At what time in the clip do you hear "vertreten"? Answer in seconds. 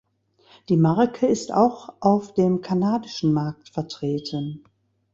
3.69-4.63